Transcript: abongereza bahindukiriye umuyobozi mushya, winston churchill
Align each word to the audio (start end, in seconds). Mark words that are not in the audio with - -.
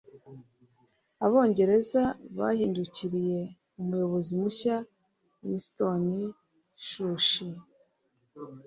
abongereza 1.25 2.01
bahindukiriye 2.37 3.39
umuyobozi 3.81 4.33
mushya, 4.41 4.75
winston 5.43 6.03
churchill 6.87 7.55